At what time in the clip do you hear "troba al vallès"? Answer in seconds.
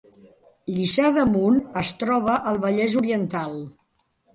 2.03-3.01